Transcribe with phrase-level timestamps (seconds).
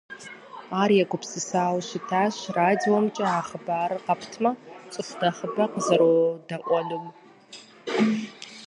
[0.81, 4.51] Ар егупсысауэ щытащ радиомкӏэ а хъыбарыр къэптмэ,
[4.91, 7.05] цӏыху нэхъыбэ къызэродэӏуэнум.